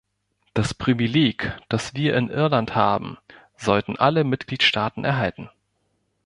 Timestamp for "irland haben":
2.31-3.19